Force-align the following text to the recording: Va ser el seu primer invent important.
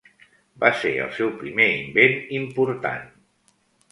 Va 0.63 0.71
ser 0.77 0.93
el 1.07 1.11
seu 1.17 1.29
primer 1.41 1.67
invent 1.83 2.17
important. 2.39 3.07